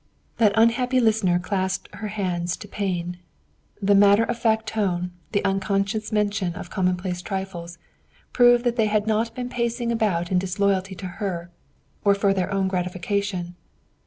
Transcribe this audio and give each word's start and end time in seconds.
That 0.37 0.53
unhappy 0.55 0.99
listener 0.99 1.37
clasped 1.37 1.93
her 1.93 2.07
hands 2.07 2.57
to 2.57 2.67
pain. 2.67 3.19
The 3.79 3.93
matter 3.93 4.23
of 4.23 4.39
fact 4.39 4.65
tone, 4.65 5.11
the 5.31 5.45
unconscious 5.45 6.11
mention 6.11 6.55
of 6.55 6.71
commonplace 6.71 7.21
trifles, 7.21 7.77
proved 8.33 8.63
that 8.63 8.77
they 8.77 8.87
had 8.87 9.05
not 9.05 9.35
been 9.35 9.47
pacing 9.49 9.91
about 9.91 10.31
in 10.31 10.39
disloyalty 10.39 10.95
to 10.95 11.05
her, 11.21 11.51
or 12.03 12.15
for 12.15 12.33
their 12.33 12.51
own 12.51 12.67
gratification. 12.67 13.53